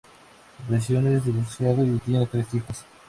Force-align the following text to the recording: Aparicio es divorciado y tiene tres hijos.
Aparicio 0.65 0.99
es 1.07 1.25
divorciado 1.25 1.85
y 1.85 1.99
tiene 1.99 2.25
tres 2.25 2.51
hijos. 2.55 2.85